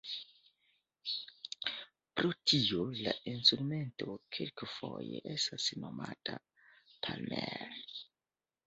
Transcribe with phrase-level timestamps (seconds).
[2.19, 6.41] Pro tio la instrumento kelkfoje estas nomata
[6.95, 7.83] "palmer".